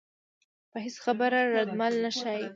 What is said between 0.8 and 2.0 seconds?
هېڅ خبره ردعمل